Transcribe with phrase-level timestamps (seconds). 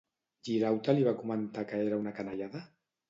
[0.47, 2.65] Girauta li va comentar que era una canallada?